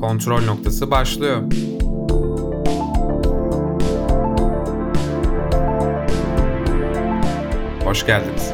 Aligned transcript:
Kontrol 0.00 0.44
noktası 0.44 0.90
başlıyor. 0.90 1.42
Hoş 7.84 8.06
geldiniz. 8.06 8.52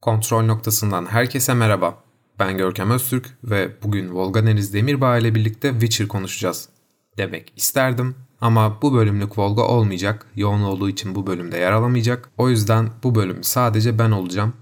Kontrol 0.00 0.44
noktasından 0.44 1.06
herkese 1.06 1.54
merhaba. 1.54 2.04
Ben 2.38 2.56
Görkem 2.56 2.90
Öztürk 2.90 3.38
ve 3.44 3.82
bugün 3.82 4.14
Volga 4.14 4.46
Deniz 4.46 4.74
Demirbağ 4.74 5.18
ile 5.18 5.34
birlikte 5.34 5.70
Witcher 5.70 6.08
konuşacağız. 6.08 6.68
Demek 7.18 7.52
isterdim 7.56 8.14
ama 8.40 8.82
bu 8.82 8.94
bölümlük 8.94 9.38
Volga 9.38 9.62
olmayacak. 9.62 10.26
Yoğun 10.36 10.62
olduğu 10.62 10.88
için 10.88 11.14
bu 11.14 11.26
bölümde 11.26 11.58
yer 11.58 11.72
alamayacak. 11.72 12.30
O 12.38 12.48
yüzden 12.48 12.90
bu 13.02 13.14
bölüm 13.14 13.44
sadece 13.44 13.98
ben 13.98 14.10
olacağım 14.10 14.52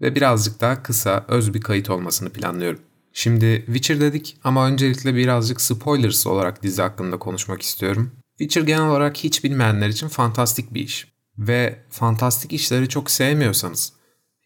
ve 0.00 0.14
birazcık 0.14 0.60
daha 0.60 0.82
kısa, 0.82 1.24
öz 1.28 1.54
bir 1.54 1.60
kayıt 1.60 1.90
olmasını 1.90 2.30
planlıyorum. 2.30 2.80
Şimdi 3.12 3.62
Witcher 3.66 4.00
dedik 4.00 4.36
ama 4.44 4.66
öncelikle 4.66 5.14
birazcık 5.14 5.60
spoilers 5.60 6.26
olarak 6.26 6.62
dizi 6.62 6.82
hakkında 6.82 7.18
konuşmak 7.18 7.62
istiyorum. 7.62 8.12
Witcher 8.38 8.62
genel 8.62 8.88
olarak 8.88 9.16
hiç 9.16 9.44
bilmeyenler 9.44 9.88
için 9.88 10.08
fantastik 10.08 10.74
bir 10.74 10.80
iş. 10.80 11.08
Ve 11.38 11.84
fantastik 11.90 12.52
işleri 12.52 12.88
çok 12.88 13.10
sevmiyorsanız 13.10 13.92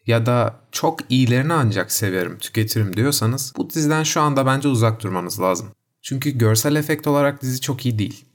ya 0.07 0.25
da 0.25 0.59
çok 0.71 0.99
iyilerini 1.09 1.53
ancak 1.53 1.91
severim, 1.91 2.37
tüketirim 2.37 2.97
diyorsanız 2.97 3.53
bu 3.57 3.69
diziden 3.69 4.03
şu 4.03 4.21
anda 4.21 4.45
bence 4.45 4.67
uzak 4.67 5.03
durmanız 5.03 5.41
lazım. 5.41 5.71
Çünkü 6.01 6.37
görsel 6.37 6.75
efekt 6.75 7.07
olarak 7.07 7.41
dizi 7.41 7.61
çok 7.61 7.85
iyi 7.85 7.99
değil. 7.99 8.25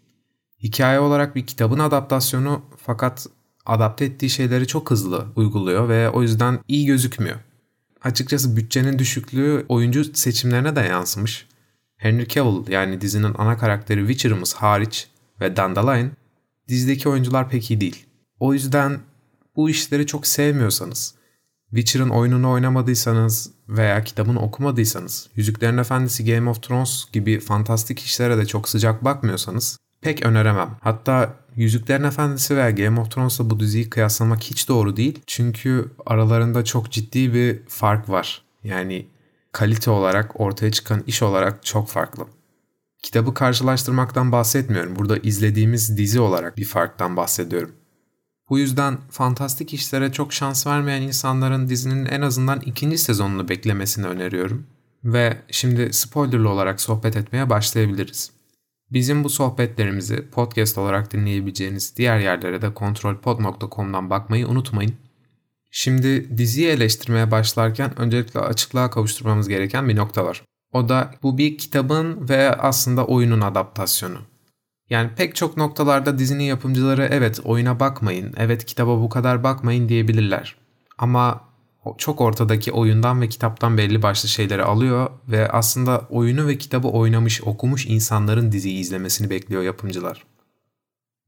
Hikaye 0.63 1.01
olarak 1.01 1.37
bir 1.37 1.47
kitabın 1.47 1.79
adaptasyonu 1.79 2.63
fakat 2.87 3.27
adapte 3.67 4.05
ettiği 4.05 4.31
şeyleri 4.31 4.67
çok 4.67 4.91
hızlı 4.91 5.27
uyguluyor 5.37 5.89
ve 5.89 6.11
o 6.11 6.23
yüzden 6.23 6.59
iyi 6.69 6.87
gözükmüyor. 6.87 7.37
Açıkçası 8.03 8.57
bütçenin 8.57 8.99
düşüklüğü 8.99 9.67
oyuncu 9.69 10.05
seçimlerine 10.05 10.77
de 10.77 10.81
yansımış. 10.81 11.47
Henry 11.97 12.29
Cavill 12.29 12.73
yani 12.73 13.01
dizinin 13.01 13.35
ana 13.39 13.59
karakteri 13.59 14.01
Witcher'ımız 14.01 14.55
hariç 14.55 15.09
ve 15.41 15.57
Dandelion 15.57 16.11
dizideki 16.69 17.09
oyuncular 17.09 17.51
pek 17.51 17.71
iyi 17.71 17.81
değil. 17.81 18.07
O 18.41 18.55
yüzden 18.55 19.01
bu 19.57 19.71
işleri 19.71 20.07
çok 20.07 20.27
sevmiyorsanız, 20.27 21.15
Witcher'ın 21.71 22.09
oyununu 22.09 22.51
oynamadıysanız 22.51 23.51
veya 23.69 24.05
kitabını 24.05 24.41
okumadıysanız, 24.41 25.29
Yüzüklerin 25.35 25.79
Efendisi 25.79 26.25
Game 26.25 26.51
of 26.51 26.63
Thrones 26.63 27.05
gibi 27.13 27.41
fantastik 27.41 28.01
işlere 28.01 28.39
de 28.39 28.47
çok 28.47 28.69
sıcak 28.69 29.05
bakmıyorsanız 29.05 29.79
pek 30.07 30.27
öneremem. 30.27 30.77
Hatta 30.81 31.35
Yüzüklerin 31.57 32.05
Efendisi 32.05 32.57
veya 32.57 32.71
Game 32.71 33.01
of 33.01 33.11
Thrones'la 33.11 33.51
bu 33.51 33.61
diziyi 33.61 33.91
kıyaslamak 33.91 34.43
hiç 34.43 34.69
doğru 34.69 34.97
değil. 34.97 35.19
Çünkü 35.27 35.91
aralarında 36.07 36.65
çok 36.65 36.91
ciddi 36.91 37.35
bir 37.35 37.59
fark 37.69 38.09
var. 38.09 38.43
Yani 38.65 39.07
kalite 39.53 39.91
olarak 39.91 40.41
ortaya 40.41 40.73
çıkan 40.73 41.03
iş 41.07 41.23
olarak 41.23 41.65
çok 41.65 41.89
farklı. 41.89 42.27
Kitabı 43.03 43.35
karşılaştırmaktan 43.35 44.33
bahsetmiyorum. 44.33 44.97
Burada 44.97 45.17
izlediğimiz 45.17 45.99
dizi 45.99 46.21
olarak 46.21 46.57
bir 46.57 46.65
farktan 46.65 47.17
bahsediyorum. 47.17 47.73
Bu 48.51 48.59
yüzden 48.59 48.99
fantastik 49.11 49.75
işlere 49.75 50.13
çok 50.13 50.33
şans 50.33 50.67
vermeyen 50.67 51.03
insanların 51.03 51.69
dizinin 51.69 52.07
en 52.07 52.21
azından 52.21 52.61
ikinci 52.61 52.99
sezonunu 52.99 53.49
beklemesini 53.49 54.07
öneriyorum. 54.07 54.67
Ve 55.05 55.37
şimdi 55.51 55.93
spoilerlı 55.93 56.49
olarak 56.49 56.81
sohbet 56.81 57.17
etmeye 57.17 57.51
başlayabiliriz. 57.51 58.36
Bizim 58.93 59.25
bu 59.25 59.29
sohbetlerimizi 59.29 60.31
podcast 60.31 60.79
olarak 60.79 61.13
dinleyebileceğiniz 61.13 61.97
diğer 61.97 62.19
yerlere 62.19 62.63
de 62.63 62.75
kontrolpod.com'dan 62.75 64.11
bakmayı 64.11 64.49
unutmayın. 64.49 64.95
Şimdi 65.71 66.39
diziyi 66.39 66.69
eleştirmeye 66.69 67.31
başlarken 67.31 68.01
öncelikle 68.01 68.41
açıklığa 68.41 68.91
kavuşturmamız 68.91 69.49
gereken 69.49 69.89
bir 69.89 69.97
nokta 69.97 70.25
var. 70.25 70.43
O 70.73 70.89
da 70.89 71.15
bu 71.23 71.39
bir 71.39 71.59
kitabın 71.59 72.29
ve 72.29 72.53
aslında 72.53 73.07
oyunun 73.07 73.41
adaptasyonu. 73.41 74.19
Yani 74.91 75.11
pek 75.17 75.37
çok 75.37 75.57
noktalarda 75.57 76.19
dizinin 76.19 76.45
yapımcıları 76.45 77.09
evet 77.13 77.41
oyuna 77.45 77.81
bakmayın, 77.81 78.35
evet 78.37 78.65
kitaba 78.65 79.01
bu 79.01 79.09
kadar 79.09 79.45
bakmayın 79.45 79.89
diyebilirler. 79.89 80.57
Ama 80.99 81.46
çok 81.99 82.21
ortadaki 82.21 82.73
oyundan 82.73 83.21
ve 83.21 83.29
kitaptan 83.29 83.79
belli 83.79 84.03
başlı 84.03 84.29
şeyleri 84.29 84.63
alıyor 84.63 85.11
ve 85.29 85.49
aslında 85.49 86.07
oyunu 86.11 86.47
ve 86.47 86.59
kitabı 86.59 86.89
oynamış, 86.89 87.43
okumuş 87.43 87.87
insanların 87.87 88.53
diziyi 88.53 88.79
izlemesini 88.79 89.31
bekliyor 89.31 89.63
yapımcılar. 89.63 90.25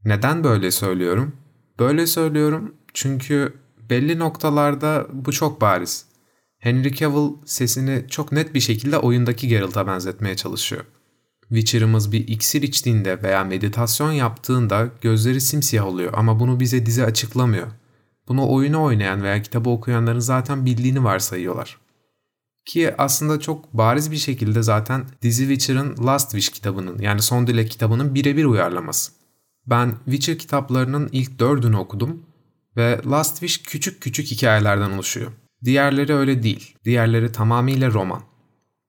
Neden 0.04 0.44
böyle 0.44 0.70
söylüyorum? 0.70 1.36
Böyle 1.78 2.06
söylüyorum 2.06 2.74
çünkü 2.94 3.54
belli 3.90 4.18
noktalarda 4.18 5.06
bu 5.12 5.32
çok 5.32 5.60
bariz. 5.60 6.04
Henry 6.58 6.94
Cavill 6.94 7.30
sesini 7.44 8.04
çok 8.08 8.32
net 8.32 8.54
bir 8.54 8.60
şekilde 8.60 8.98
oyundaki 8.98 9.48
Geralt'a 9.48 9.86
benzetmeye 9.86 10.36
çalışıyor. 10.36 10.84
Witcher'ımız 11.48 12.12
bir 12.12 12.28
iksir 12.28 12.62
içtiğinde 12.62 13.22
veya 13.22 13.44
meditasyon 13.44 14.12
yaptığında 14.12 14.88
gözleri 15.00 15.40
simsiyah 15.40 15.86
oluyor 15.86 16.12
ama 16.16 16.40
bunu 16.40 16.60
bize 16.60 16.86
dizi 16.86 17.04
açıklamıyor. 17.04 17.66
Bunu 18.28 18.50
oyunu 18.50 18.82
oynayan 18.82 19.22
veya 19.22 19.42
kitabı 19.42 19.70
okuyanların 19.70 20.18
zaten 20.18 20.66
bildiğini 20.66 21.04
varsayıyorlar. 21.04 21.78
Ki 22.64 22.94
aslında 22.98 23.40
çok 23.40 23.72
bariz 23.74 24.10
bir 24.10 24.16
şekilde 24.16 24.62
zaten 24.62 25.04
dizi 25.22 25.42
Witcher'ın 25.48 26.06
Last 26.06 26.30
Wish 26.30 26.48
kitabının 26.48 26.98
yani 26.98 27.22
Son 27.22 27.46
Dilek 27.46 27.70
kitabının 27.70 28.14
birebir 28.14 28.44
uyarlaması. 28.44 29.12
Ben 29.66 29.94
Witcher 30.04 30.38
kitaplarının 30.38 31.08
ilk 31.12 31.38
dördünü 31.38 31.76
okudum 31.76 32.22
ve 32.76 33.00
Last 33.10 33.40
Wish 33.40 33.62
küçük 33.62 34.00
küçük 34.00 34.26
hikayelerden 34.26 34.90
oluşuyor. 34.90 35.32
Diğerleri 35.64 36.14
öyle 36.14 36.42
değil. 36.42 36.74
Diğerleri 36.84 37.32
tamamıyla 37.32 37.90
roman. 37.90 38.22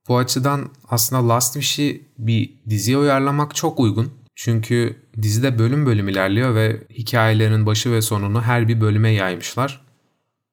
Bu 0.07 0.17
açıdan 0.17 0.69
aslında 0.89 1.29
Last 1.29 1.53
Wish'i 1.53 2.05
bir 2.17 2.53
diziye 2.69 2.97
uyarlamak 2.97 3.55
çok 3.55 3.79
uygun. 3.79 4.11
Çünkü 4.41 4.95
dizide 5.21 5.59
bölüm 5.59 5.85
bölüm 5.85 6.09
ilerliyor 6.09 6.55
ve 6.55 6.83
hikayelerin 6.89 7.65
başı 7.65 7.91
ve 7.91 8.01
sonunu 8.01 8.41
her 8.41 8.67
bir 8.67 8.81
bölüme 8.81 9.11
yaymışlar. 9.11 9.81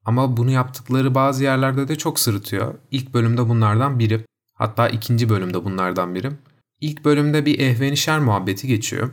Ama 0.04 0.36
bunu 0.36 0.50
yaptıkları 0.50 1.14
bazı 1.14 1.44
yerlerde 1.44 1.88
de 1.88 1.96
çok 1.96 2.18
sırıtıyor. 2.18 2.74
İlk 2.90 3.14
bölümde 3.14 3.48
bunlardan 3.48 3.98
biri. 3.98 4.20
Hatta 4.54 4.88
ikinci 4.88 5.28
bölümde 5.28 5.64
bunlardan 5.64 6.14
biri. 6.14 6.30
İlk 6.80 7.04
bölümde 7.04 7.46
bir 7.46 7.58
ehvenişer 7.58 8.20
muhabbeti 8.20 8.66
geçiyor. 8.66 9.10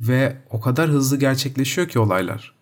Ve 0.00 0.36
o 0.50 0.60
kadar 0.60 0.88
hızlı 0.90 1.18
gerçekleşiyor 1.18 1.88
ki 1.88 1.98
olaylar. 1.98 2.54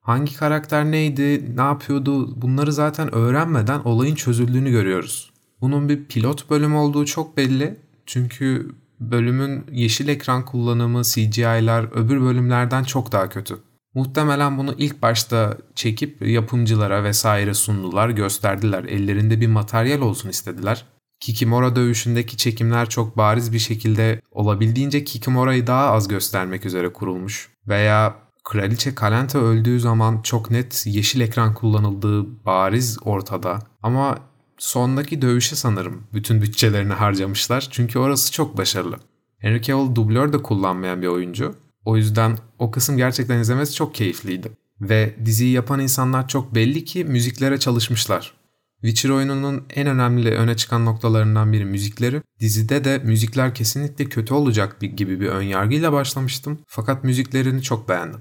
Hangi 0.00 0.34
karakter 0.34 0.84
neydi, 0.84 1.56
ne 1.56 1.62
yapıyordu 1.62 2.42
bunları 2.42 2.72
zaten 2.72 3.14
öğrenmeden 3.14 3.80
olayın 3.80 4.14
çözüldüğünü 4.14 4.70
görüyoruz. 4.70 5.32
Bunun 5.60 5.88
bir 5.88 6.04
pilot 6.04 6.50
bölüm 6.50 6.76
olduğu 6.76 7.06
çok 7.06 7.36
belli. 7.36 7.76
Çünkü 8.06 8.74
bölümün 9.00 9.66
yeşil 9.72 10.08
ekran 10.08 10.44
kullanımı, 10.44 11.02
CGI'lar 11.02 11.84
öbür 11.94 12.20
bölümlerden 12.20 12.84
çok 12.84 13.12
daha 13.12 13.28
kötü. 13.28 13.58
Muhtemelen 13.94 14.58
bunu 14.58 14.74
ilk 14.78 15.02
başta 15.02 15.58
çekip 15.74 16.26
yapımcılara 16.26 17.04
vesaire 17.04 17.54
sundular, 17.54 18.08
gösterdiler. 18.08 18.84
Ellerinde 18.84 19.40
bir 19.40 19.46
materyal 19.46 20.00
olsun 20.00 20.28
istediler. 20.28 20.84
Kikimora 21.20 21.76
dövüşündeki 21.76 22.36
çekimler 22.36 22.88
çok 22.88 23.16
bariz 23.16 23.52
bir 23.52 23.58
şekilde 23.58 24.20
olabildiğince 24.30 25.04
Kikimora'yı 25.04 25.66
daha 25.66 25.90
az 25.90 26.08
göstermek 26.08 26.66
üzere 26.66 26.92
kurulmuş. 26.92 27.50
Veya 27.68 28.14
Kraliçe 28.44 28.94
Kalenta 28.94 29.38
öldüğü 29.38 29.80
zaman 29.80 30.22
çok 30.22 30.50
net 30.50 30.84
yeşil 30.86 31.20
ekran 31.20 31.54
kullanıldığı 31.54 32.44
bariz 32.44 32.98
ortada. 33.02 33.58
Ama 33.82 34.18
sondaki 34.58 35.22
dövüşe 35.22 35.56
sanırım 35.56 36.02
bütün 36.12 36.42
bütçelerini 36.42 36.92
harcamışlar. 36.92 37.68
Çünkü 37.70 37.98
orası 37.98 38.32
çok 38.32 38.56
başarılı. 38.56 38.96
Henry 39.38 39.62
Cavill 39.62 39.94
dublör 39.94 40.32
de 40.32 40.42
kullanmayan 40.42 41.02
bir 41.02 41.06
oyuncu. 41.06 41.54
O 41.84 41.96
yüzden 41.96 42.38
o 42.58 42.70
kısım 42.70 42.96
gerçekten 42.96 43.38
izlemesi 43.38 43.74
çok 43.74 43.94
keyifliydi. 43.94 44.52
Ve 44.80 45.14
diziyi 45.24 45.52
yapan 45.52 45.80
insanlar 45.80 46.28
çok 46.28 46.54
belli 46.54 46.84
ki 46.84 47.04
müziklere 47.04 47.58
çalışmışlar. 47.58 48.34
Witcher 48.80 49.10
oyununun 49.10 49.64
en 49.74 49.86
önemli 49.86 50.30
öne 50.30 50.56
çıkan 50.56 50.84
noktalarından 50.84 51.52
biri 51.52 51.64
müzikleri. 51.64 52.22
Dizide 52.40 52.84
de 52.84 52.98
müzikler 52.98 53.54
kesinlikle 53.54 54.04
kötü 54.04 54.34
olacak 54.34 54.80
gibi 54.96 55.20
bir 55.20 55.28
önyargıyla 55.28 55.92
başlamıştım. 55.92 56.58
Fakat 56.66 57.04
müziklerini 57.04 57.62
çok 57.62 57.88
beğendim. 57.88 58.20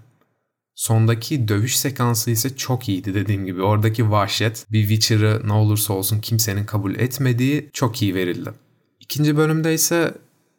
Sondaki 0.76 1.48
dövüş 1.48 1.78
sekansı 1.78 2.32
ise 2.32 2.56
çok 2.56 2.90
iyiydi 2.90 3.14
dediğim 3.14 3.46
gibi. 3.46 3.62
Oradaki 3.62 4.12
vahşet 4.12 4.66
bir 4.72 4.82
Witcher'ı 4.82 5.42
ne 5.48 5.54
olursa 5.54 5.94
olsun 5.94 6.20
kimsenin 6.20 6.66
kabul 6.66 6.96
etmediği 6.96 7.70
çok 7.74 8.02
iyi 8.02 8.16
verildi. 8.16 8.50
İkinci 9.00 9.38
bölümde 9.38 9.74
ise 9.74 10.14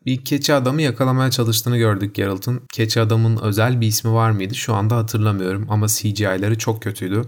bir 0.06 0.24
keçi 0.24 0.54
adamı 0.54 0.82
yakalamaya 0.82 1.30
çalıştığını 1.30 1.78
gördük 1.78 2.14
Geralt'ın. 2.14 2.62
Keçi 2.72 3.00
adamın 3.00 3.36
özel 3.36 3.80
bir 3.80 3.86
ismi 3.86 4.12
var 4.12 4.30
mıydı 4.30 4.54
şu 4.54 4.74
anda 4.74 4.96
hatırlamıyorum 4.96 5.66
ama 5.70 5.86
CGI'leri 5.88 6.58
çok 6.58 6.82
kötüydü. 6.82 7.24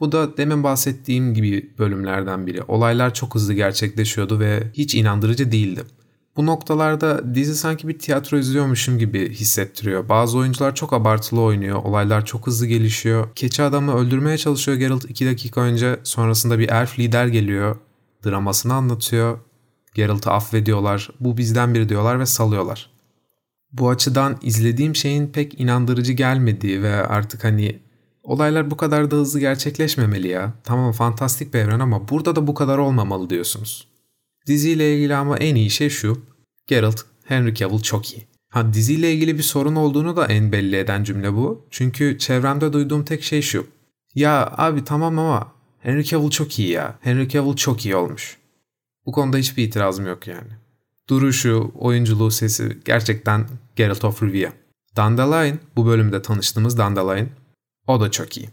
Bu 0.00 0.12
da 0.12 0.36
demin 0.36 0.62
bahsettiğim 0.62 1.34
gibi 1.34 1.70
bölümlerden 1.78 2.46
biri. 2.46 2.62
Olaylar 2.68 3.14
çok 3.14 3.34
hızlı 3.34 3.54
gerçekleşiyordu 3.54 4.40
ve 4.40 4.70
hiç 4.74 4.94
inandırıcı 4.94 5.52
değildi. 5.52 5.82
Bu 6.36 6.46
noktalarda 6.46 7.34
dizi 7.34 7.54
sanki 7.54 7.88
bir 7.88 7.98
tiyatro 7.98 8.38
izliyormuşum 8.38 8.98
gibi 8.98 9.30
hissettiriyor. 9.30 10.08
Bazı 10.08 10.38
oyuncular 10.38 10.74
çok 10.74 10.92
abartılı 10.92 11.40
oynuyor, 11.40 11.84
olaylar 11.84 12.24
çok 12.24 12.46
hızlı 12.46 12.66
gelişiyor. 12.66 13.28
Keçi 13.34 13.62
adamı 13.62 13.94
öldürmeye 13.94 14.38
çalışıyor 14.38 14.78
Geralt 14.78 15.04
2 15.10 15.26
dakika 15.26 15.60
önce, 15.60 16.00
sonrasında 16.02 16.58
bir 16.58 16.68
elf 16.68 16.98
lider 16.98 17.26
geliyor. 17.26 17.76
dramasını 18.24 18.74
anlatıyor. 18.74 19.38
Geralt'ı 19.94 20.30
affediyorlar, 20.30 21.10
bu 21.20 21.36
bizden 21.36 21.74
biri 21.74 21.88
diyorlar 21.88 22.20
ve 22.20 22.26
salıyorlar. 22.26 22.90
Bu 23.72 23.90
açıdan 23.90 24.38
izlediğim 24.42 24.96
şeyin 24.96 25.26
pek 25.26 25.60
inandırıcı 25.60 26.12
gelmediği 26.12 26.82
ve 26.82 27.06
artık 27.06 27.44
hani 27.44 27.78
olaylar 28.22 28.70
bu 28.70 28.76
kadar 28.76 29.10
da 29.10 29.16
hızlı 29.16 29.40
gerçekleşmemeli 29.40 30.28
ya. 30.28 30.52
Tamam 30.64 30.92
fantastik 30.92 31.54
bir 31.54 31.58
evren 31.58 31.80
ama 31.80 32.08
burada 32.08 32.36
da 32.36 32.46
bu 32.46 32.54
kadar 32.54 32.78
olmamalı 32.78 33.30
diyorsunuz. 33.30 33.93
Diziyle 34.46 34.96
ilgili 34.96 35.14
ama 35.14 35.38
en 35.38 35.54
iyi 35.54 35.70
şey 35.70 35.90
şu. 35.90 36.22
Geralt, 36.66 37.00
Henry 37.24 37.54
Cavill 37.54 37.78
çok 37.78 38.12
iyi. 38.12 38.26
Ha 38.48 38.74
diziyle 38.74 39.12
ilgili 39.12 39.38
bir 39.38 39.42
sorun 39.42 39.74
olduğunu 39.74 40.16
da 40.16 40.26
en 40.26 40.52
belli 40.52 40.76
eden 40.76 41.04
cümle 41.04 41.34
bu. 41.34 41.66
Çünkü 41.70 42.18
çevremde 42.18 42.72
duyduğum 42.72 43.04
tek 43.04 43.22
şey 43.22 43.42
şu. 43.42 43.66
Ya 44.14 44.54
abi 44.56 44.84
tamam 44.84 45.18
ama 45.18 45.52
Henry 45.80 46.04
Cavill 46.04 46.30
çok 46.30 46.58
iyi 46.58 46.68
ya. 46.68 46.98
Henry 47.00 47.28
Cavill 47.28 47.56
çok 47.56 47.84
iyi 47.84 47.96
olmuş. 47.96 48.36
Bu 49.06 49.12
konuda 49.12 49.36
hiçbir 49.36 49.64
itirazım 49.64 50.06
yok 50.06 50.26
yani. 50.26 50.50
Duruşu, 51.08 51.72
oyunculuğu, 51.74 52.30
sesi 52.30 52.78
gerçekten 52.84 53.46
Geralt 53.76 54.04
of 54.04 54.22
Rivia. 54.22 54.52
Dandelion, 54.96 55.58
bu 55.76 55.86
bölümde 55.86 56.22
tanıştığımız 56.22 56.78
Dandelion, 56.78 57.28
o 57.86 58.00
da 58.00 58.10
çok 58.10 58.36
iyi. 58.36 58.48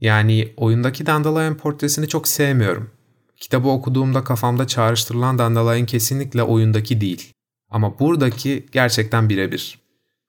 Yani 0.00 0.52
oyundaki 0.56 1.06
Dandelion 1.06 1.54
portresini 1.54 2.08
çok 2.08 2.28
sevmiyorum. 2.28 2.90
Kitabı 3.40 3.68
okuduğumda 3.68 4.24
kafamda 4.24 4.66
çağrıştırılan 4.66 5.38
Dandelion 5.38 5.86
kesinlikle 5.86 6.42
oyundaki 6.42 7.00
değil. 7.00 7.32
Ama 7.70 7.98
buradaki 7.98 8.66
gerçekten 8.72 9.28
birebir. 9.28 9.78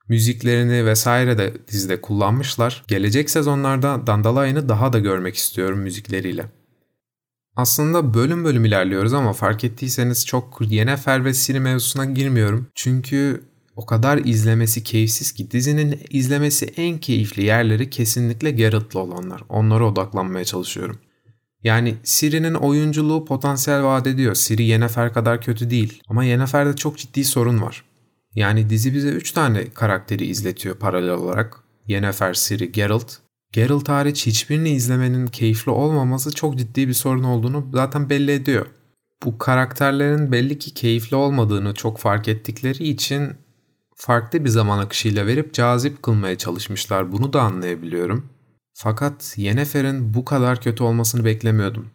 Müziklerini 0.07 0.85
vesaire 0.85 1.37
de 1.37 1.53
dizide 1.67 2.01
kullanmışlar. 2.01 2.83
Gelecek 2.87 3.29
sezonlarda 3.29 4.07
Dandelion'ı 4.07 4.69
daha 4.69 4.93
da 4.93 4.99
görmek 4.99 5.35
istiyorum 5.35 5.79
müzikleriyle. 5.79 6.45
Aslında 7.55 8.13
bölüm 8.13 8.43
bölüm 8.43 8.65
ilerliyoruz 8.65 9.13
ama 9.13 9.33
fark 9.33 9.63
ettiyseniz 9.63 10.25
çok 10.25 10.57
Yennefer 10.61 11.25
ve 11.25 11.33
Ciri 11.33 11.59
mevzusuna 11.59 12.05
girmiyorum. 12.05 12.67
Çünkü 12.75 13.43
o 13.75 13.85
kadar 13.85 14.17
izlemesi 14.17 14.83
keyifsiz 14.83 15.31
ki 15.31 15.51
dizinin 15.51 15.99
izlemesi 16.09 16.65
en 16.65 16.97
keyifli 16.97 17.43
yerleri 17.43 17.89
kesinlikle 17.89 18.51
Geralt'la 18.51 18.99
olanlar. 18.99 19.43
Onlara 19.49 19.85
odaklanmaya 19.85 20.45
çalışıyorum. 20.45 20.99
Yani 21.63 21.97
Ciri'nin 22.03 22.53
oyunculuğu 22.53 23.25
potansiyel 23.25 23.83
vaat 23.83 24.07
ediyor. 24.07 24.35
Ciri 24.35 24.63
Yennefer 24.63 25.13
kadar 25.13 25.41
kötü 25.41 25.69
değil. 25.69 26.01
Ama 26.07 26.23
Yennefer'de 26.23 26.75
çok 26.75 26.97
ciddi 26.97 27.25
sorun 27.25 27.61
var. 27.61 27.83
Yani 28.35 28.69
dizi 28.69 28.93
bize 28.93 29.09
3 29.09 29.31
tane 29.31 29.69
karakteri 29.69 30.25
izletiyor 30.25 30.75
paralel 30.75 31.09
olarak. 31.11 31.63
Yennefer, 31.87 32.33
Ciri, 32.33 32.71
Geralt. 32.71 33.13
Geralt 33.51 33.89
hariç 33.89 34.27
hiçbirini 34.27 34.69
izlemenin 34.69 35.27
keyifli 35.27 35.71
olmaması 35.71 36.31
çok 36.31 36.57
ciddi 36.57 36.87
bir 36.87 36.93
sorun 36.93 37.23
olduğunu 37.23 37.67
zaten 37.73 38.09
belli 38.09 38.31
ediyor. 38.31 38.65
Bu 39.25 39.37
karakterlerin 39.37 40.31
belli 40.31 40.59
ki 40.59 40.73
keyifli 40.73 41.15
olmadığını 41.15 41.73
çok 41.73 41.97
fark 41.97 42.27
ettikleri 42.27 42.87
için 42.87 43.33
farklı 43.95 44.45
bir 44.45 44.49
zaman 44.49 44.79
akışıyla 44.79 45.27
verip 45.27 45.53
cazip 45.53 46.03
kılmaya 46.03 46.37
çalışmışlar. 46.37 47.11
Bunu 47.11 47.33
da 47.33 47.41
anlayabiliyorum. 47.41 48.29
Fakat 48.81 49.33
Yennefer'in 49.37 50.13
bu 50.13 50.25
kadar 50.25 50.61
kötü 50.61 50.83
olmasını 50.83 51.25
beklemiyordum. 51.25 51.89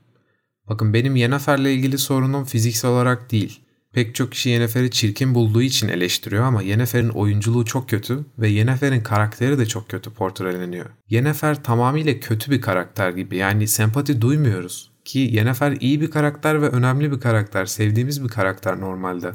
Bakın 0.69 0.95
benim 0.95 1.17
Yennefer'le 1.17 1.67
ilgili 1.67 1.99
sorunum 1.99 2.45
fiziksel 2.45 2.91
olarak 2.91 3.31
değil. 3.31 3.61
Pek 3.93 4.15
çok 4.15 4.33
kişi 4.33 4.49
Yennefer'i 4.49 4.91
çirkin 4.91 5.35
bulduğu 5.35 5.63
için 5.63 5.89
eleştiriyor 5.89 6.45
ama 6.45 6.63
Yennefer'in 6.63 7.09
oyunculuğu 7.09 7.65
çok 7.65 7.89
kötü 7.89 8.25
ve 8.39 8.49
Yennefer'in 8.49 9.01
karakteri 9.01 9.59
de 9.59 9.67
çok 9.67 9.89
kötü 9.89 10.11
portreleniyor. 10.11 10.87
Yennefer 11.11 11.63
tamamıyla 11.63 12.21
kötü 12.21 12.51
bir 12.51 12.61
karakter 12.61 13.11
gibi 13.11 13.37
yani 13.37 13.69
sempati 13.69 14.21
duymuyoruz. 14.21 14.91
Ki 15.05 15.19
Yennefer 15.19 15.77
iyi 15.81 16.01
bir 16.01 16.11
karakter 16.11 16.63
ve 16.63 16.69
önemli 16.69 17.13
bir 17.13 17.21
karakter, 17.21 17.67
sevdiğimiz 17.67 18.25
bir 18.25 18.29
karakter 18.29 18.81
normalde. 18.81 19.33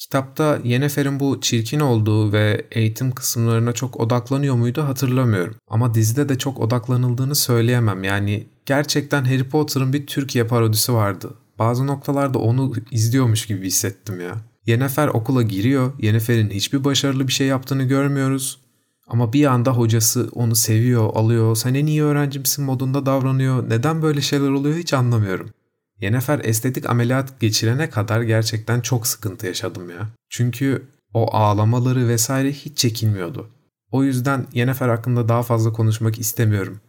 Kitapta 0.00 0.58
Yennefer'in 0.64 1.20
bu 1.20 1.40
çirkin 1.40 1.80
olduğu 1.80 2.32
ve 2.32 2.66
eğitim 2.70 3.12
kısımlarına 3.12 3.72
çok 3.72 4.00
odaklanıyor 4.00 4.54
muydu 4.54 4.82
hatırlamıyorum. 4.82 5.54
Ama 5.68 5.94
dizide 5.94 6.28
de 6.28 6.38
çok 6.38 6.60
odaklanıldığını 6.60 7.34
söyleyemem. 7.34 8.04
Yani 8.04 8.46
gerçekten 8.66 9.24
Harry 9.24 9.48
Potter'ın 9.48 9.92
bir 9.92 10.06
Türkiye 10.06 10.46
parodisi 10.46 10.92
vardı. 10.92 11.34
Bazı 11.58 11.86
noktalarda 11.86 12.38
onu 12.38 12.72
izliyormuş 12.90 13.46
gibi 13.46 13.66
hissettim 13.66 14.20
ya. 14.20 14.36
Yennefer 14.66 15.08
okula 15.08 15.42
giriyor. 15.42 15.92
Yennefer'in 15.98 16.50
hiçbir 16.50 16.84
başarılı 16.84 17.28
bir 17.28 17.32
şey 17.32 17.46
yaptığını 17.46 17.84
görmüyoruz. 17.84 18.60
Ama 19.08 19.32
bir 19.32 19.44
anda 19.44 19.72
hocası 19.72 20.28
onu 20.32 20.56
seviyor, 20.56 21.14
alıyor. 21.14 21.56
Sen 21.56 21.74
en 21.74 21.86
iyi 21.86 22.02
öğrencimsin 22.02 22.64
modunda 22.64 23.06
davranıyor. 23.06 23.70
Neden 23.70 24.02
böyle 24.02 24.20
şeyler 24.20 24.50
oluyor 24.50 24.76
hiç 24.76 24.94
anlamıyorum. 24.94 25.50
Yenefer 26.00 26.40
estetik 26.44 26.90
ameliyat 26.90 27.40
geçirene 27.40 27.90
kadar 27.90 28.22
gerçekten 28.22 28.80
çok 28.80 29.06
sıkıntı 29.06 29.46
yaşadım 29.46 29.90
ya. 29.90 30.08
Çünkü 30.28 30.82
o 31.14 31.34
ağlamaları 31.34 32.08
vesaire 32.08 32.52
hiç 32.52 32.78
çekinmiyordu. 32.78 33.50
O 33.90 34.04
yüzden 34.04 34.46
Yenefer 34.52 34.88
hakkında 34.88 35.28
daha 35.28 35.42
fazla 35.42 35.72
konuşmak 35.72 36.18
istemiyorum. 36.18 36.80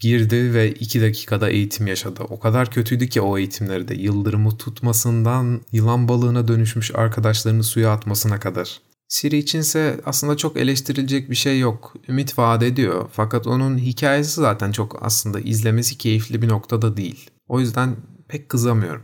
Girdi 0.00 0.54
ve 0.54 0.72
iki 0.72 1.02
dakikada 1.02 1.50
eğitim 1.50 1.86
yaşadı. 1.86 2.22
O 2.22 2.38
kadar 2.38 2.70
kötüydü 2.70 3.08
ki 3.08 3.20
o 3.20 3.38
eğitimleri 3.38 3.88
de 3.88 3.94
yıldırımı 3.94 4.56
tutmasından 4.56 5.60
yılan 5.72 6.08
balığına 6.08 6.48
dönüşmüş 6.48 6.94
arkadaşlarını 6.94 7.64
suya 7.64 7.92
atmasına 7.92 8.40
kadar. 8.40 8.80
Siri 9.08 9.36
içinse 9.38 10.00
aslında 10.06 10.36
çok 10.36 10.56
eleştirilecek 10.56 11.30
bir 11.30 11.34
şey 11.34 11.58
yok. 11.58 11.94
Ümit 12.08 12.38
vaat 12.38 12.62
ediyor 12.62 13.08
fakat 13.12 13.46
onun 13.46 13.78
hikayesi 13.78 14.40
zaten 14.40 14.72
çok 14.72 15.02
aslında 15.02 15.40
izlemesi 15.40 15.98
keyifli 15.98 16.42
bir 16.42 16.48
noktada 16.48 16.96
değil. 16.96 17.30
O 17.48 17.60
yüzden 17.60 17.96
pek 18.28 18.48
kızamıyorum. 18.48 19.02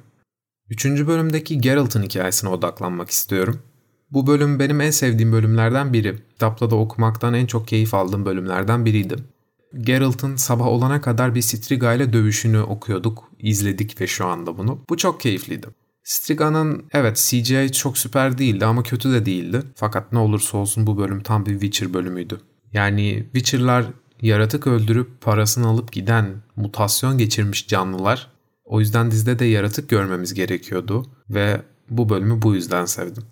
Üçüncü 0.71 1.07
bölümdeki 1.07 1.61
Geralt'ın 1.61 2.03
hikayesine 2.03 2.51
odaklanmak 2.51 3.11
istiyorum. 3.11 3.63
Bu 4.11 4.27
bölüm 4.27 4.59
benim 4.59 4.81
en 4.81 4.91
sevdiğim 4.91 5.33
bölümlerden 5.33 5.93
biri. 5.93 6.19
Kitapta 6.33 6.71
da 6.71 6.77
okumaktan 6.77 7.35
en 7.35 7.47
çok 7.47 7.69
keyif 7.69 7.95
aldığım 7.95 8.25
bölümlerden 8.25 8.85
biriydi. 8.85 9.17
Geralt'ın 9.81 10.37
sabah 10.37 10.67
olana 10.67 11.01
kadar 11.01 11.35
bir 11.35 11.43
Striga 11.43 11.95
ile 11.95 12.13
dövüşünü 12.13 12.61
okuyorduk, 12.61 13.31
izledik 13.39 14.01
ve 14.01 14.07
şu 14.07 14.27
anda 14.27 14.59
bunu. 14.59 14.79
Bu 14.91 14.97
çok 14.97 15.21
keyifliydi. 15.21 15.67
Striga'nın 16.05 16.85
evet 16.93 17.17
CGI 17.17 17.73
çok 17.73 17.99
süper 17.99 18.39
değildi 18.39 18.67
ama 18.67 18.83
kötü 18.83 19.13
de 19.13 19.27
değildi. 19.27 19.63
Fakat 19.75 20.13
ne 20.13 20.19
olursa 20.19 20.59
olsun 20.59 20.87
bu 20.87 20.99
bölüm 20.99 21.23
tam 21.23 21.47
bir 21.47 21.53
Witcher 21.53 21.95
bölümüydü. 21.95 22.41
Yani 22.73 23.25
Witcher'lar 23.33 23.87
yaratık 24.23 24.67
öldürüp 24.67 25.21
parasını 25.21 25.67
alıp 25.67 25.93
giden 25.93 26.35
mutasyon 26.57 27.19
geçirmiş 27.19 27.69
canlılar 27.69 28.34
o 28.65 28.81
yüzden 28.81 29.11
dizide 29.11 29.39
de 29.39 29.45
yaratık 29.45 29.89
görmemiz 29.89 30.35
gerekiyordu 30.35 31.07
ve 31.31 31.63
bu 31.91 32.09
bölümü 32.09 32.43
bu 32.43 32.55
yüzden 32.55 32.85
sevdim. 32.85 33.23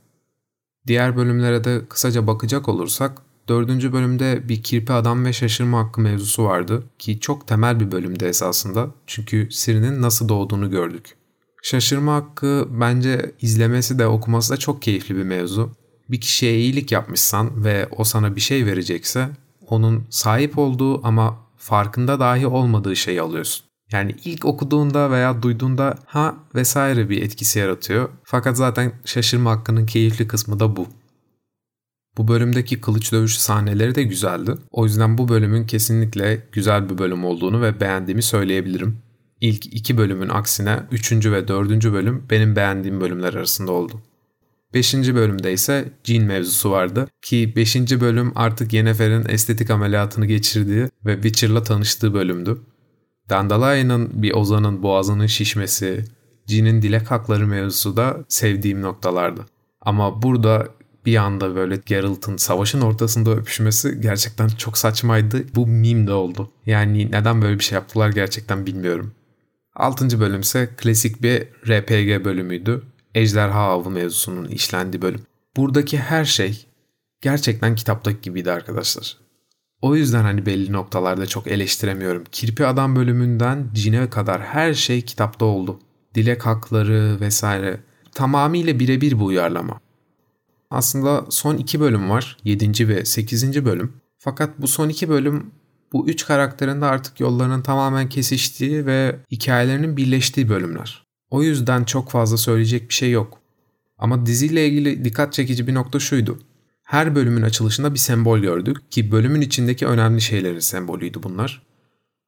Diğer 0.87 1.17
bölümlere 1.17 1.65
de 1.65 1.83
kısaca 1.89 2.27
bakacak 2.27 2.69
olursak 2.69 3.23
dördüncü 3.49 3.93
bölümde 3.93 4.49
bir 4.49 4.62
kirpi 4.62 4.93
adam 4.93 5.25
ve 5.25 5.33
şaşırma 5.33 5.79
hakkı 5.79 6.01
mevzusu 6.01 6.45
vardı 6.45 6.85
ki 6.99 7.21
çok 7.21 7.49
temel 7.49 7.81
bir 7.81 7.93
bölümde 7.93 8.29
esasında 8.29 8.91
çünkü 9.07 9.49
Siri'nin 9.51 10.03
nasıl 10.03 10.29
doğduğunu 10.29 10.71
gördük. 10.71 11.17
Şaşırma 11.62 12.15
hakkı 12.15 12.69
bence 12.71 13.33
izlemesi 13.41 13.99
de 13.99 14.07
okuması 14.07 14.53
da 14.53 14.57
çok 14.57 14.83
keyifli 14.83 15.17
bir 15.17 15.23
mevzu. 15.23 15.73
Bir 16.11 16.21
kişiye 16.21 16.59
iyilik 16.59 16.93
yapmışsan 16.93 17.65
ve 17.65 17.89
o 17.97 18.05
sana 18.05 18.37
bir 18.37 18.41
şey 18.41 18.67
verecekse 18.67 19.29
onun 19.67 20.05
sahip 20.11 20.59
olduğu 20.59 21.07
ama 21.07 21.39
farkında 21.57 22.21
dahi 22.21 22.47
olmadığı 22.47 22.97
şeyi 22.97 23.23
alıyorsun. 23.23 23.72
Yani 23.93 24.15
ilk 24.25 24.45
okuduğunda 24.45 25.11
veya 25.11 25.43
duyduğunda 25.43 25.95
ha 26.07 26.37
vesaire 26.55 27.09
bir 27.09 27.23
etkisi 27.23 27.59
yaratıyor. 27.59 28.09
Fakat 28.25 28.57
zaten 28.57 28.93
şaşırma 29.05 29.51
hakkının 29.51 29.87
keyifli 29.87 30.29
kısmı 30.29 30.61
da 30.61 30.77
bu. 30.77 30.87
Bu 32.17 32.29
bölümdeki 32.29 32.81
kılıç 32.81 33.13
dövüşü 33.13 33.41
sahneleri 33.41 33.95
de 33.95 34.03
güzeldi. 34.03 34.55
O 34.71 34.85
yüzden 34.85 35.19
bu 35.19 35.29
bölümün 35.29 35.67
kesinlikle 35.67 36.47
güzel 36.53 36.91
bir 36.91 36.99
bölüm 36.99 37.25
olduğunu 37.25 37.63
ve 37.63 37.81
beğendiğimi 37.81 38.23
söyleyebilirim. 38.23 38.99
İlk 39.41 39.67
iki 39.67 39.99
bölümün 39.99 40.29
aksine 40.29 40.81
üçüncü 40.91 41.33
ve 41.33 41.49
dördüncü 41.49 41.93
bölüm 41.93 42.27
benim 42.31 42.57
beğendiğim 42.57 43.01
bölümler 43.01 43.35
arasında 43.35 43.73
oldu. 43.73 44.03
Beşinci 44.75 45.15
bölümde 45.15 45.53
ise 45.53 45.93
cin 46.05 46.25
mevzusu 46.25 46.71
vardı 46.71 47.09
ki 47.23 47.53
beşinci 47.57 48.01
bölüm 48.01 48.33
artık 48.35 48.73
Yennefer'in 48.73 49.29
estetik 49.29 49.71
ameliyatını 49.71 50.27
geçirdiği 50.27 50.89
ve 51.07 51.15
Witcher'la 51.15 51.63
tanıştığı 51.63 52.15
bölümdü. 52.15 52.61
Dandelion'ın 53.33 54.23
bir 54.23 54.33
ozanın 54.33 54.83
boğazının 54.83 55.27
şişmesi, 55.27 56.05
Jin'in 56.47 56.83
dilek 56.83 57.11
hakları 57.11 57.47
mevzusu 57.47 57.97
da 57.97 58.17
sevdiğim 58.29 58.83
noktalardı. 58.83 59.47
Ama 59.81 60.23
burada 60.23 60.69
bir 61.07 61.17
anda 61.17 61.55
böyle 61.55 61.77
Geralt'ın 61.87 62.37
savaşın 62.37 62.81
ortasında 62.81 63.31
öpüşmesi 63.31 64.01
gerçekten 64.01 64.49
çok 64.49 64.79
saçmaydı. 64.79 65.45
Bu 65.55 65.67
meme 65.67 66.07
de 66.07 66.12
oldu. 66.12 66.51
Yani 66.67 67.11
neden 67.11 67.43
böyle 67.43 67.59
bir 67.59 67.65
şey 67.65 67.77
yaptılar 67.77 68.11
gerçekten 68.11 68.67
bilmiyorum. 68.67 69.12
6. 69.75 70.21
bölüm 70.21 70.41
ise 70.41 70.71
klasik 70.77 71.23
bir 71.23 71.41
RPG 71.69 72.25
bölümüydü. 72.25 72.83
Ejderha 73.15 73.61
avı 73.61 73.91
mevzusunun 73.91 74.49
işlendiği 74.49 75.03
bölüm. 75.03 75.21
Buradaki 75.57 75.99
her 75.99 76.25
şey 76.25 76.67
gerçekten 77.21 77.75
kitaptaki 77.75 78.21
gibiydi 78.21 78.53
arkadaşlar. 78.53 79.22
O 79.83 79.97
yüzden 79.97 80.23
hani 80.23 80.47
belli 80.47 80.73
noktalarda 80.73 81.27
çok 81.27 81.47
eleştiremiyorum. 81.47 82.25
Kirpi 82.33 82.67
Adam 82.67 82.97
bölümünden 82.97 83.69
Cine 83.75 84.11
kadar 84.11 84.43
her 84.43 84.75
şey 84.75 85.03
kitapta 85.03 85.45
oldu. 85.45 85.79
dilek 86.15 86.47
hakları 86.47 87.21
vesaire 87.21 87.81
tamamıyla 88.15 88.79
birebir 88.79 89.21
bu 89.21 89.25
uyarlama. 89.25 89.81
Aslında 90.71 91.27
son 91.31 91.57
iki 91.57 91.81
bölüm 91.81 92.11
var. 92.11 92.37
7. 92.45 92.89
ve 92.89 93.05
8. 93.05 93.65
bölüm. 93.65 93.93
Fakat 94.19 94.59
bu 94.59 94.69
son 94.69 94.89
iki 94.89 95.09
bölüm 95.09 95.51
bu 95.93 96.09
üç 96.09 96.27
karakterin 96.27 96.81
de 96.81 96.85
artık 96.85 97.21
yollarının 97.21 97.62
tamamen 97.62 98.09
kesiştiği 98.09 98.87
ve 98.87 99.17
hikayelerinin 99.31 99.97
birleştiği 99.97 100.49
bölümler. 100.49 101.07
O 101.31 101.43
yüzden 101.43 101.85
çok 101.85 102.11
fazla 102.11 102.37
söyleyecek 102.37 102.89
bir 102.89 102.95
şey 102.95 103.11
yok. 103.11 103.39
Ama 103.99 104.27
diziyle 104.27 104.69
ilgili 104.69 105.05
dikkat 105.05 105.33
çekici 105.33 105.67
bir 105.67 105.75
nokta 105.75 106.01
şuydu. 106.01 106.39
Her 106.93 107.15
bölümün 107.15 107.43
açılışında 107.43 107.95
bir 107.95 107.99
sembol 107.99 108.39
gördük 108.39 108.93
ki 108.93 109.13
bölümün 109.13 109.41
içindeki 109.41 109.87
önemli 109.87 110.21
şeylerin 110.21 110.59
sembolüydü 110.59 111.23
bunlar. 111.23 111.63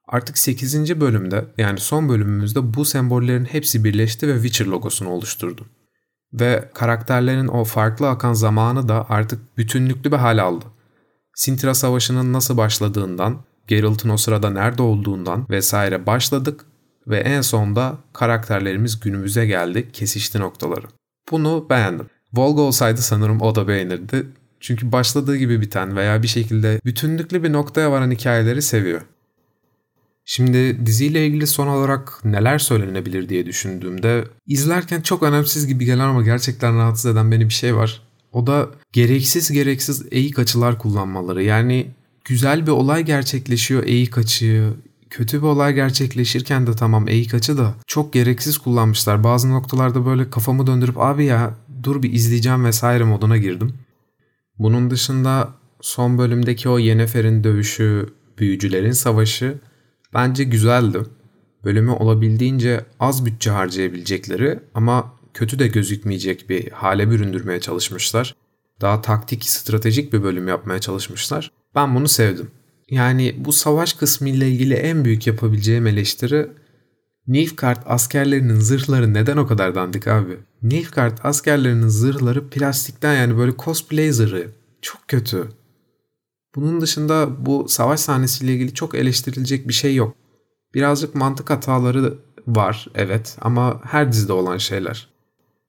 Artık 0.08 0.38
8. 0.38 1.00
bölümde 1.00 1.44
yani 1.58 1.80
son 1.80 2.08
bölümümüzde 2.08 2.74
bu 2.74 2.84
sembollerin 2.84 3.44
hepsi 3.44 3.84
birleşti 3.84 4.28
ve 4.28 4.34
Witcher 4.34 4.66
logosunu 4.66 5.08
oluşturdu. 5.08 5.66
Ve 6.32 6.70
karakterlerin 6.74 7.48
o 7.48 7.64
farklı 7.64 8.08
akan 8.08 8.32
zamanı 8.32 8.88
da 8.88 9.06
artık 9.08 9.58
bütünlüklü 9.58 10.12
bir 10.12 10.16
hal 10.16 10.38
aldı. 10.38 10.64
Sintra 11.34 11.74
Savaşı'nın 11.74 12.32
nasıl 12.32 12.56
başladığından, 12.56 13.44
Geralt'ın 13.66 14.08
o 14.08 14.16
sırada 14.16 14.50
nerede 14.50 14.82
olduğundan 14.82 15.46
vesaire 15.50 16.06
başladık 16.06 16.64
ve 17.06 17.18
en 17.18 17.40
sonda 17.40 17.98
karakterlerimiz 18.12 19.00
günümüze 19.00 19.46
geldi, 19.46 19.92
kesişti 19.92 20.40
noktaları. 20.40 20.86
Bunu 21.30 21.66
beğendim. 21.70 22.06
Volga 22.32 22.62
olsaydı 22.62 23.02
sanırım 23.02 23.40
o 23.40 23.54
da 23.54 23.68
beğenirdi. 23.68 24.26
Çünkü 24.64 24.92
başladığı 24.92 25.36
gibi 25.36 25.60
biten 25.60 25.96
veya 25.96 26.22
bir 26.22 26.28
şekilde 26.28 26.80
bütünlüklü 26.84 27.42
bir 27.42 27.52
noktaya 27.52 27.92
varan 27.92 28.10
hikayeleri 28.10 28.62
seviyor. 28.62 29.00
Şimdi 30.24 30.86
diziyle 30.86 31.26
ilgili 31.26 31.46
son 31.46 31.66
olarak 31.66 32.24
neler 32.24 32.58
söylenebilir 32.58 33.28
diye 33.28 33.46
düşündüğümde 33.46 34.24
izlerken 34.46 35.00
çok 35.00 35.22
önemsiz 35.22 35.66
gibi 35.66 35.84
gelen 35.84 35.98
ama 36.08 36.22
gerçekten 36.22 36.76
rahatsız 36.76 37.12
eden 37.12 37.32
beni 37.32 37.44
bir 37.44 37.54
şey 37.54 37.76
var. 37.76 38.02
O 38.32 38.46
da 38.46 38.68
gereksiz 38.92 39.52
gereksiz 39.52 40.06
eğik 40.10 40.38
açılar 40.38 40.78
kullanmaları. 40.78 41.42
Yani 41.42 41.86
güzel 42.24 42.66
bir 42.66 42.72
olay 42.72 43.04
gerçekleşiyor 43.04 43.82
eğik 43.84 44.18
açıyı. 44.18 44.74
Kötü 45.10 45.38
bir 45.38 45.46
olay 45.46 45.74
gerçekleşirken 45.74 46.66
de 46.66 46.72
tamam 46.72 47.08
eğik 47.08 47.34
açı 47.34 47.58
da 47.58 47.74
çok 47.86 48.12
gereksiz 48.12 48.58
kullanmışlar. 48.58 49.24
Bazı 49.24 49.50
noktalarda 49.50 50.06
böyle 50.06 50.30
kafamı 50.30 50.66
döndürüp 50.66 50.98
abi 50.98 51.24
ya 51.24 51.54
dur 51.82 52.02
bir 52.02 52.12
izleyeceğim 52.12 52.64
vesaire 52.64 53.04
moduna 53.04 53.36
girdim. 53.36 53.74
Bunun 54.58 54.90
dışında 54.90 55.54
son 55.80 56.18
bölümdeki 56.18 56.68
o 56.68 56.78
Yennefer'in 56.78 57.44
dövüşü, 57.44 58.06
büyücülerin 58.38 58.92
savaşı 58.92 59.58
bence 60.14 60.44
güzeldi. 60.44 60.98
Bölümü 61.64 61.90
olabildiğince 61.90 62.84
az 63.00 63.26
bütçe 63.26 63.50
harcayabilecekleri 63.50 64.60
ama 64.74 65.12
kötü 65.34 65.58
de 65.58 65.68
gözükmeyecek 65.68 66.50
bir 66.50 66.70
hale 66.70 67.10
büründürmeye 67.10 67.60
çalışmışlar. 67.60 68.34
Daha 68.80 69.00
taktik, 69.00 69.44
stratejik 69.44 70.12
bir 70.12 70.22
bölüm 70.22 70.48
yapmaya 70.48 70.78
çalışmışlar. 70.78 71.50
Ben 71.74 71.94
bunu 71.94 72.08
sevdim. 72.08 72.50
Yani 72.90 73.34
bu 73.38 73.52
savaş 73.52 73.92
kısmı 73.92 74.28
ile 74.28 74.48
ilgili 74.48 74.74
en 74.74 75.04
büyük 75.04 75.26
yapabileceğim 75.26 75.86
eleştiri 75.86 76.48
Nilfgaard 77.28 77.82
askerlerinin 77.86 78.60
zırhları 78.60 79.14
neden 79.14 79.36
o 79.36 79.46
kadar 79.46 79.74
dandik 79.74 80.08
abi? 80.08 80.38
Nilfgaard 80.62 81.18
askerlerinin 81.22 81.88
zırhları 81.88 82.48
plastikten 82.48 83.14
yani 83.14 83.38
böyle 83.38 83.52
cosplay 83.58 84.12
zırhı. 84.12 84.46
Çok 84.82 85.08
kötü. 85.08 85.48
Bunun 86.54 86.80
dışında 86.80 87.46
bu 87.46 87.66
savaş 87.68 88.00
sahnesiyle 88.00 88.52
ilgili 88.54 88.74
çok 88.74 88.94
eleştirilecek 88.94 89.68
bir 89.68 89.72
şey 89.72 89.94
yok. 89.94 90.16
Birazcık 90.74 91.14
mantık 91.14 91.50
hataları 91.50 92.18
var 92.46 92.86
evet 92.94 93.36
ama 93.40 93.80
her 93.84 94.12
dizide 94.12 94.32
olan 94.32 94.58
şeyler. 94.58 95.08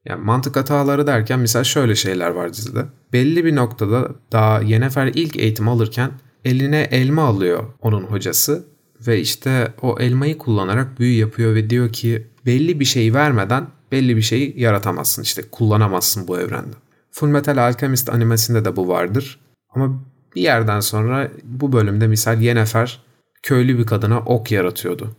Yani 0.06 0.24
mantık 0.24 0.56
hataları 0.56 1.08
derken 1.08 1.40
mesela 1.40 1.64
şöyle 1.64 1.96
şeyler 1.96 2.30
var 2.30 2.54
dizide. 2.54 2.86
Belli 3.14 3.46
bir 3.46 3.56
noktada 3.56 4.10
daha 4.32 4.62
Yennefer 4.62 5.08
ilk 5.08 5.36
eğitim 5.36 5.68
alırken 5.68 6.12
eline 6.46 6.88
elma 6.92 7.24
alıyor 7.24 7.64
onun 7.82 8.04
hocası 8.04 8.75
ve 9.08 9.20
işte 9.20 9.74
o 9.82 10.00
elmayı 10.00 10.38
kullanarak 10.38 11.00
büyü 11.00 11.20
yapıyor 11.20 11.56
ve 11.56 11.70
diyor 11.70 11.94
ki 11.94 12.28
belli 12.46 12.80
bir 12.80 12.86
şeyi 12.86 13.14
vermeden 13.14 13.68
belli 13.92 14.16
bir 14.16 14.22
şeyi 14.22 14.62
yaratamazsın 14.62 15.24
işte 15.24 15.42
kullanamazsın 15.52 16.28
bu 16.28 16.40
evrende. 16.40 16.76
Full 17.12 17.28
Metal 17.28 17.58
Alchemist 17.58 18.10
animesinde 18.10 18.66
de 18.66 18.76
bu 18.76 18.88
vardır. 18.88 19.40
Ama 19.70 20.04
bir 20.36 20.42
yerden 20.42 20.80
sonra 20.80 21.32
bu 21.44 21.72
bölümde 21.72 22.08
misal 22.08 22.42
Yennefer 22.42 23.02
köylü 23.44 23.78
bir 23.78 23.86
kadına 23.86 24.20
ok 24.20 24.52
yaratıyordu. 24.52 25.16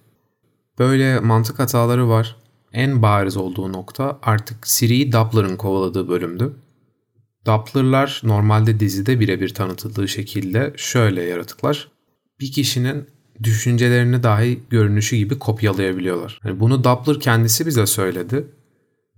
Böyle 0.79 1.21
mantık 1.21 1.59
hataları 1.59 2.09
var. 2.09 2.37
En 2.73 3.03
bariz 3.03 3.37
olduğu 3.37 3.73
nokta 3.73 4.19
artık 4.23 4.63
Ciri'yi 4.63 5.13
Doppler'ın 5.13 5.57
kovaladığı 5.57 6.09
bölümdü. 6.09 6.57
Doppler'lar 7.47 8.21
normalde 8.25 8.81
dizide 8.81 9.21
birebir 9.21 9.55
tanıtıldığı 9.55 10.09
şekilde 10.09 10.73
şöyle 10.77 11.23
yaratıklar. 11.23 11.89
Bir 12.41 12.53
kişinin 12.53 13.07
düşüncelerini 13.43 14.23
dahi 14.23 14.61
görünüşü 14.71 15.17
gibi 15.17 15.39
kopyalayabiliyorlar. 15.39 16.41
Yani 16.45 16.61
bunu 16.61 16.85
Doppler 16.85 17.21
kendisi 17.21 17.67
bize 17.67 17.87
söyledi 17.87 18.47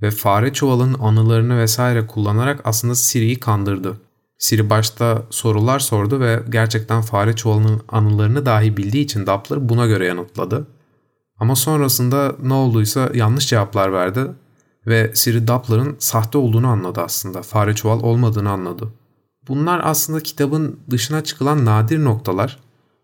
ve 0.02 0.10
fare 0.10 0.52
çuvalın 0.52 0.94
anılarını 0.94 1.58
vesaire 1.58 2.06
kullanarak 2.06 2.60
aslında 2.64 2.94
Siri'yi 2.94 3.40
kandırdı. 3.40 4.00
Siri 4.38 4.70
başta 4.70 5.22
sorular 5.30 5.78
sordu 5.78 6.20
ve 6.20 6.42
gerçekten 6.48 7.02
fare 7.02 7.36
çuvalının 7.36 7.80
anılarını 7.88 8.46
dahi 8.46 8.76
bildiği 8.76 9.04
için 9.04 9.26
Doppler 9.26 9.68
buna 9.68 9.86
göre 9.86 10.06
yanıtladı. 10.06 10.66
Ama 11.38 11.56
sonrasında 11.56 12.36
ne 12.42 12.54
olduysa 12.54 13.10
yanlış 13.14 13.48
cevaplar 13.48 13.92
verdi 13.92 14.20
ve 14.86 15.10
Siri 15.14 15.48
Doppler'ın 15.48 15.96
sahte 15.98 16.38
olduğunu 16.38 16.66
anladı 16.66 17.00
aslında. 17.00 17.42
Fare 17.42 17.74
çuval 17.74 18.00
olmadığını 18.02 18.50
anladı. 18.50 18.88
Bunlar 19.48 19.80
aslında 19.84 20.20
kitabın 20.20 20.80
dışına 20.90 21.24
çıkılan 21.24 21.64
nadir 21.64 22.04
noktalar 22.04 22.58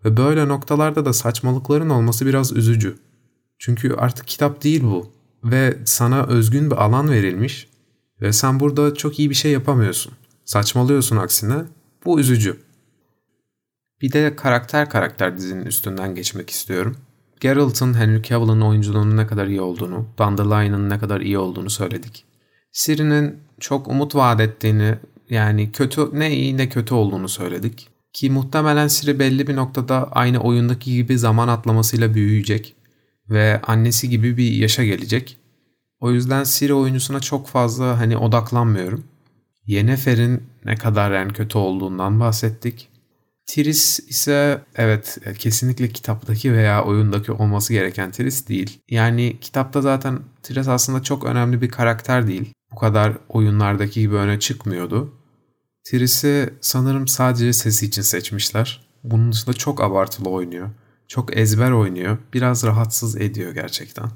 ve 0.04 0.16
böyle 0.16 0.48
noktalarda 0.48 1.04
da 1.04 1.12
saçmalıkların 1.12 1.90
olması 1.90 2.26
biraz 2.26 2.52
üzücü. 2.52 2.96
Çünkü 3.58 3.94
artık 3.94 4.26
kitap 4.26 4.64
değil 4.64 4.82
bu 4.82 5.12
ve 5.44 5.78
sana 5.84 6.26
özgün 6.26 6.70
bir 6.70 6.84
alan 6.84 7.10
verilmiş 7.10 7.68
ve 8.20 8.32
sen 8.32 8.60
burada 8.60 8.94
çok 8.94 9.18
iyi 9.18 9.30
bir 9.30 9.34
şey 9.34 9.52
yapamıyorsun. 9.52 10.12
Saçmalıyorsun 10.44 11.16
aksine. 11.16 11.64
Bu 12.04 12.20
üzücü. 12.20 12.56
Bir 14.02 14.12
de 14.12 14.36
karakter 14.36 14.90
karakter 14.90 15.36
dizinin 15.36 15.66
üstünden 15.66 16.14
geçmek 16.14 16.50
istiyorum. 16.50 16.96
Geralt'ın 17.40 17.94
Henry 17.94 18.22
Cavill'ın 18.22 18.60
oyunculuğunun 18.60 19.16
ne 19.16 19.26
kadar 19.26 19.46
iyi 19.46 19.60
olduğunu, 19.60 20.06
Dandelion'ın 20.18 20.90
ne 20.90 20.98
kadar 20.98 21.20
iyi 21.20 21.38
olduğunu 21.38 21.70
söyledik. 21.70 22.24
Ciri'nin 22.72 23.38
çok 23.60 23.88
umut 23.88 24.14
vaat 24.14 24.40
ettiğini, 24.40 24.94
yani 25.30 25.72
kötü 25.72 26.08
ne 26.12 26.36
iyi 26.36 26.56
ne 26.56 26.68
kötü 26.68 26.94
olduğunu 26.94 27.28
söyledik. 27.28 27.88
Ki 28.14 28.30
muhtemelen 28.30 28.88
Siri 28.88 29.18
belli 29.18 29.46
bir 29.46 29.56
noktada 29.56 30.12
aynı 30.12 30.40
oyundaki 30.40 30.94
gibi 30.94 31.18
zaman 31.18 31.48
atlamasıyla 31.48 32.14
büyüyecek 32.14 32.76
ve 33.30 33.60
annesi 33.62 34.08
gibi 34.10 34.36
bir 34.36 34.52
yaşa 34.52 34.84
gelecek. 34.84 35.36
O 36.00 36.10
yüzden 36.10 36.44
Siri 36.44 36.74
oyuncusuna 36.74 37.20
çok 37.20 37.46
fazla 37.46 37.98
hani 37.98 38.16
odaklanmıyorum. 38.16 39.04
Yennefer'in 39.66 40.42
ne 40.64 40.74
kadar 40.74 41.12
yani 41.12 41.32
kötü 41.32 41.58
olduğundan 41.58 42.20
bahsettik. 42.20 42.88
Tiris 43.46 44.00
ise 44.08 44.60
evet 44.76 45.18
kesinlikle 45.38 45.88
kitaptaki 45.88 46.52
veya 46.52 46.84
oyundaki 46.84 47.32
olması 47.32 47.72
gereken 47.72 48.10
Tiris 48.10 48.48
değil. 48.48 48.80
Yani 48.90 49.36
kitapta 49.40 49.80
zaten 49.80 50.20
Tiris 50.42 50.68
aslında 50.68 51.02
çok 51.02 51.24
önemli 51.24 51.62
bir 51.62 51.68
karakter 51.68 52.26
değil. 52.26 52.52
Bu 52.72 52.76
kadar 52.76 53.12
oyunlardaki 53.28 54.00
gibi 54.00 54.14
öne 54.14 54.40
çıkmıyordu. 54.40 55.12
Tiris'i 55.84 56.54
sanırım 56.60 57.08
sadece 57.08 57.52
sesi 57.52 57.86
için 57.86 58.02
seçmişler. 58.02 58.80
Bunun 59.04 59.32
dışında 59.32 59.52
çok 59.52 59.82
abartılı 59.82 60.30
oynuyor. 60.30 60.70
Çok 61.08 61.36
ezber 61.36 61.70
oynuyor. 61.70 62.18
Biraz 62.34 62.64
rahatsız 62.64 63.16
ediyor 63.16 63.52
gerçekten. 63.52 64.10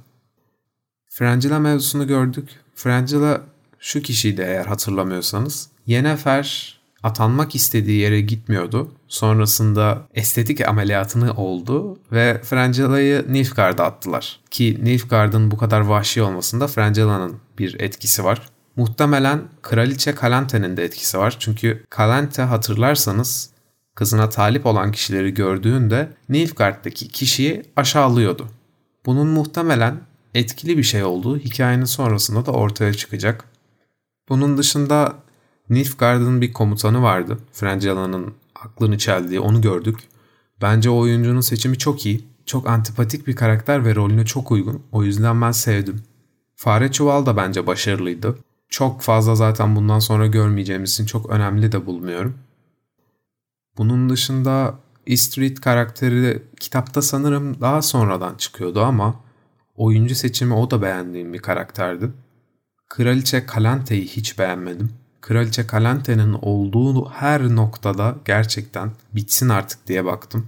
Frangela 1.11 1.59
mevzusunu 1.59 2.07
gördük. 2.07 2.49
Frangela 2.75 3.43
şu 3.79 4.03
kişiydi 4.03 4.41
eğer 4.41 4.67
hatırlamıyorsanız. 4.67 5.69
Yennefer 5.87 6.79
atanmak 7.03 7.55
istediği 7.55 8.01
yere 8.01 8.21
gitmiyordu. 8.21 8.93
Sonrasında 9.09 10.09
estetik 10.15 10.69
ameliyatını 10.69 11.33
oldu 11.33 11.99
ve 12.13 12.41
Frangela'yı 12.45 13.25
Nilfgaard'a 13.29 13.85
attılar. 13.85 14.41
Ki 14.51 14.79
Nilfgaard'ın 14.83 15.51
bu 15.51 15.57
kadar 15.57 15.81
vahşi 15.81 16.23
olmasında 16.23 16.67
Frangela'nın 16.67 17.37
bir 17.59 17.81
etkisi 17.81 18.25
var. 18.25 18.49
Muhtemelen 18.79 19.43
Kraliçe 19.63 20.15
Kalante'nin 20.15 20.77
de 20.77 20.85
etkisi 20.85 21.19
var. 21.19 21.37
Çünkü 21.39 21.85
Kalante 21.91 22.43
hatırlarsanız 22.43 23.51
kızına 23.95 24.29
talip 24.29 24.67
olan 24.67 24.93
kişileri 24.93 25.35
gördüğünde 25.35 26.13
Nilfgaard'daki 26.29 27.09
kişiyi 27.09 27.63
aşağılıyordu. 27.77 28.49
Bunun 29.07 29.27
muhtemelen 29.27 30.01
etkili 30.35 30.79
bir 30.79 30.83
şey 30.83 31.05
olduğu 31.05 31.39
hikayenin 31.39 31.85
sonrasında 31.85 32.47
da 32.47 32.53
ortaya 32.53 32.95
çıkacak. 32.95 33.45
Bunun 34.29 34.59
dışında 34.59 35.15
Nilfgaard'ın 35.71 36.41
bir 36.41 36.53
komutanı 36.53 37.03
vardı. 37.03 37.39
Frangela'nın 37.53 38.35
aklını 38.55 38.99
çeldiği 38.99 39.41
onu 39.41 39.61
gördük. 39.61 39.99
Bence 40.63 40.91
o 40.91 40.99
oyuncunun 40.99 41.41
seçimi 41.41 41.79
çok 41.79 42.07
iyi. 42.07 42.25
Çok 42.47 42.69
antipatik 42.69 43.27
bir 43.27 43.37
karakter 43.37 43.85
ve 43.85 43.95
rolüne 43.95 44.25
çok 44.25 44.51
uygun. 44.51 44.83
O 44.93 45.05
yüzden 45.05 45.43
ben 45.43 45.53
sevdim. 45.53 46.03
Fare 46.57 46.93
Çuval 46.93 47.27
da 47.27 47.37
bence 47.37 47.67
başarılıydı. 47.67 48.39
Çok 48.69 49.03
fazla 49.03 49.35
zaten 49.35 49.77
bundan 49.77 49.99
sonra 49.99 50.27
görmeyeceğimiz 50.27 50.93
için 50.93 51.07
çok 51.07 51.31
önemli 51.31 51.73
de 51.73 51.87
bulmuyorum. 51.87 52.39
Bunun 53.79 54.09
dışında 54.09 54.79
Street 55.17 55.61
karakteri 55.61 56.43
kitapta 56.61 57.03
sanırım 57.03 57.61
daha 57.61 57.83
sonradan 57.83 58.35
çıkıyordu 58.35 58.83
ama 58.83 59.15
oyuncu 59.77 60.15
seçimi 60.15 60.55
o 60.55 60.71
da 60.71 60.83
beğendiğim 60.83 61.33
bir 61.33 61.39
karakterdi. 61.39 62.11
Kraliçe 62.89 63.47
Kalante'yi 63.47 64.05
hiç 64.05 64.39
beğenmedim. 64.39 64.91
Kraliçe 65.21 65.67
Kalante'nin 65.67 66.33
olduğu 66.43 67.11
her 67.11 67.43
noktada 67.43 68.17
gerçekten 68.25 68.91
bitsin 69.15 69.49
artık 69.49 69.87
diye 69.87 70.05
baktım. 70.05 70.47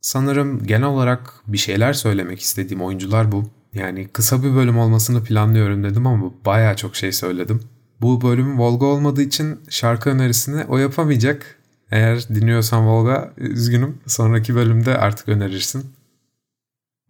Sanırım 0.00 0.66
genel 0.66 0.88
olarak 0.88 1.34
bir 1.46 1.58
şeyler 1.58 1.92
söylemek 1.92 2.40
istediğim 2.40 2.82
oyuncular 2.82 3.32
bu. 3.32 3.44
Yani 3.76 4.08
kısa 4.08 4.42
bir 4.42 4.54
bölüm 4.54 4.78
olmasını 4.78 5.24
planlıyorum 5.24 5.84
dedim 5.84 6.06
ama 6.06 6.32
baya 6.44 6.76
çok 6.76 6.96
şey 6.96 7.12
söyledim. 7.12 7.60
Bu 8.00 8.22
bölüm 8.22 8.58
Volga 8.58 8.86
olmadığı 8.86 9.22
için 9.22 9.60
şarkı 9.68 10.10
önerisini 10.10 10.64
o 10.64 10.78
yapamayacak. 10.78 11.58
Eğer 11.90 12.28
dinliyorsan 12.28 12.86
Volga 12.86 13.32
üzgünüm. 13.36 13.98
Sonraki 14.06 14.54
bölümde 14.54 14.98
artık 14.98 15.28
önerirsin. 15.28 15.84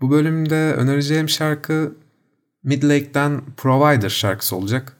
Bu 0.01 0.11
bölümde 0.11 0.75
önereceğim 0.75 1.29
şarkı 1.29 1.95
Midlake'den 2.63 3.41
Provider 3.57 4.09
şarkısı 4.09 4.57
olacak. 4.57 4.97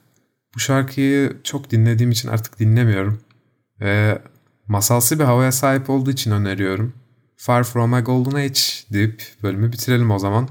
Bu 0.55 0.59
şarkıyı 0.59 1.37
çok 1.43 1.71
dinlediğim 1.71 2.11
için 2.11 2.29
artık 2.29 2.59
dinlemiyorum. 2.59 3.19
Ve 3.79 4.21
masalsı 4.67 5.19
bir 5.19 5.23
havaya 5.23 5.51
sahip 5.51 5.89
olduğu 5.89 6.11
için 6.11 6.31
öneriyorum. 6.31 6.93
Far 7.37 7.63
From 7.63 7.93
A 7.93 7.99
Golden 7.99 8.35
Age 8.35 8.59
deyip 8.93 9.23
bölümü 9.43 9.71
bitirelim 9.71 10.11
o 10.11 10.19
zaman. 10.19 10.49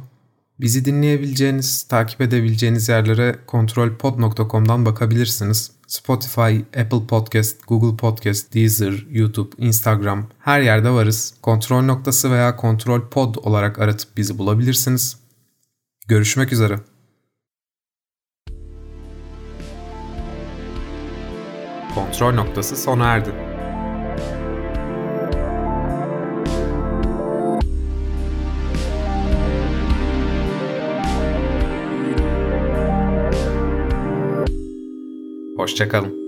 Bizi 0.61 0.85
dinleyebileceğiniz, 0.85 1.83
takip 1.83 2.21
edebileceğiniz 2.21 2.89
yerlere 2.89 3.37
kontrolpod.com'dan 3.47 4.87
bakabilirsiniz. 4.87 5.71
Spotify, 5.87 6.81
Apple 6.81 7.07
Podcast, 7.09 7.67
Google 7.67 7.97
Podcast, 7.97 8.55
Deezer, 8.55 9.07
YouTube, 9.11 9.51
Instagram 9.59 10.27
her 10.39 10.61
yerde 10.61 10.91
varız. 10.91 11.35
Kontrol 11.43 11.83
noktası 11.83 12.31
veya 12.31 12.57
kontrol 12.57 13.01
pod 13.11 13.35
olarak 13.35 13.79
aratıp 13.79 14.17
bizi 14.17 14.39
bulabilirsiniz. 14.39 15.17
Görüşmek 16.09 16.53
üzere. 16.53 16.81
Kontrol 21.95 22.35
noktası 22.35 22.77
sona 22.77 23.07
erdi. 23.07 23.46
Hoşçakalın. 35.77 36.26